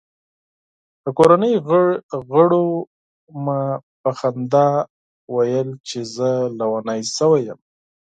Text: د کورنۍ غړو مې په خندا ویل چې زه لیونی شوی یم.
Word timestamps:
د 1.03 1.05
کورنۍ 1.17 1.53
غړو 2.31 2.65
مې 3.43 3.63
په 4.01 4.09
خندا 4.19 4.67
ویل 5.35 5.69
چې 5.87 5.99
زه 6.15 6.29
لیونی 6.57 7.01
شوی 7.15 7.41
یم. 7.47 7.59